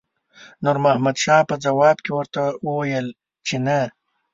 نور 0.63 0.77
محمد 0.83 1.17
شاه 1.23 1.43
په 1.49 1.55
ځواب 1.65 1.97
کې 2.05 2.11
ورته 2.17 2.41
وویل 2.67 3.07
چې 3.47 3.55
نه. 3.65 3.79